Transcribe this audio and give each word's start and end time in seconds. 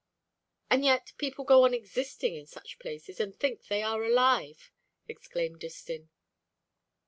"And 0.67 0.83
yet 0.83 1.13
people 1.19 1.45
go 1.45 1.63
on 1.63 1.75
existing 1.75 2.33
in 2.33 2.47
such 2.47 2.79
places, 2.79 3.19
and 3.19 3.35
think 3.39 3.67
they 3.67 3.83
are 3.83 4.03
alive!" 4.03 4.71
exclaimed 5.07 5.59
Distin. 5.59 6.09